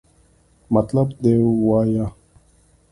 مطلب 0.73 1.07
دې 1.23 1.33
وایا! 1.65 2.05